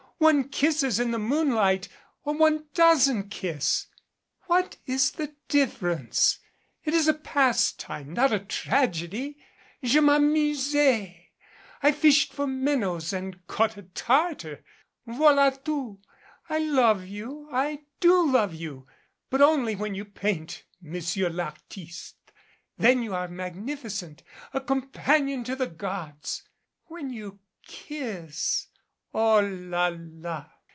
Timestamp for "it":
6.83-6.93